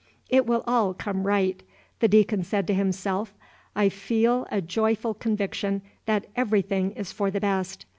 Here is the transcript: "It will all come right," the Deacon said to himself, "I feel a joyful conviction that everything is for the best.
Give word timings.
"It 0.29 0.47
will 0.47 0.63
all 0.65 0.95
come 0.95 1.27
right," 1.27 1.61
the 1.99 2.07
Deacon 2.07 2.43
said 2.43 2.65
to 2.65 2.73
himself, 2.73 3.35
"I 3.75 3.89
feel 3.89 4.47
a 4.51 4.59
joyful 4.59 5.13
conviction 5.13 5.83
that 6.07 6.25
everything 6.35 6.93
is 6.93 7.11
for 7.11 7.29
the 7.29 7.39
best. 7.39 7.85